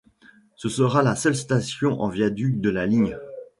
Ce 0.55 0.67
sera 0.67 1.03
la 1.03 1.15
seule 1.15 1.35
station 1.35 2.01
en 2.01 2.09
viaduc 2.09 2.59
de 2.59 2.71
la 2.71 2.87
ligne. 2.87 3.15